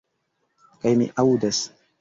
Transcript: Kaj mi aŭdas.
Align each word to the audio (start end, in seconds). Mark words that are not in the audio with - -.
Kaj 0.85 0.95
mi 1.03 1.11
aŭdas. 1.27 1.65